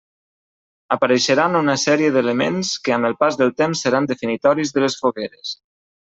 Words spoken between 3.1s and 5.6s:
pas del temps seran definitoris de les Fogueres.